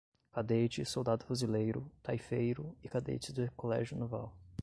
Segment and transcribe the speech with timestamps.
[0.33, 4.35] Cadete, Soldado Fuzileiro, Taifeiro e cadetes do Colégio Naval